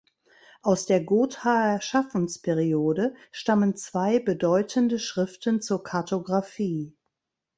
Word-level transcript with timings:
Aus 0.63 0.87
der 0.87 1.03
Gothaer 1.03 1.79
Schaffensperiode 1.79 3.13
stammen 3.31 3.75
zwei 3.75 4.17
bedeutende 4.17 4.97
Schriften 4.97 5.61
zur 5.61 5.83
Kartographie. 5.83 6.97